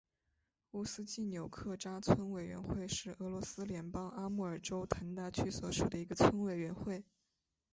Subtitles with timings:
[0.71, 7.05] 乌斯季纽克扎村委员会是俄罗斯联邦阿穆尔州腾达区所属的一个村委员会。